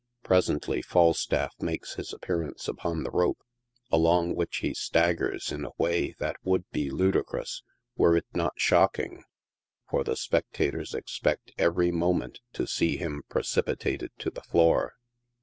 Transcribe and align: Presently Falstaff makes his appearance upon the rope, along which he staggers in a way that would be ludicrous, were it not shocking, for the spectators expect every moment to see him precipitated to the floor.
Presently 0.23 0.81
Falstaff 0.81 1.53
makes 1.59 1.93
his 1.93 2.11
appearance 2.11 2.67
upon 2.67 3.03
the 3.03 3.11
rope, 3.11 3.37
along 3.91 4.33
which 4.33 4.57
he 4.57 4.73
staggers 4.73 5.51
in 5.51 5.63
a 5.63 5.73
way 5.77 6.15
that 6.17 6.37
would 6.43 6.67
be 6.71 6.89
ludicrous, 6.89 7.61
were 7.95 8.17
it 8.17 8.25
not 8.33 8.53
shocking, 8.57 9.23
for 9.91 10.03
the 10.03 10.15
spectators 10.15 10.95
expect 10.95 11.51
every 11.59 11.91
moment 11.91 12.39
to 12.53 12.65
see 12.65 12.97
him 12.97 13.21
precipitated 13.29 14.09
to 14.17 14.31
the 14.31 14.41
floor. 14.41 14.95